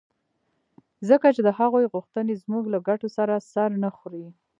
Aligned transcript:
ځکه 1.09 1.27
چې 1.35 1.41
د 1.43 1.49
هغوی 1.59 1.85
غوښتنې 1.93 2.33
زموږ 2.43 2.63
له 2.73 2.79
ګټو 2.87 3.07
سره 3.17 3.33
سر 3.51 3.69
نه 3.83 3.89
خوري. 3.97 4.25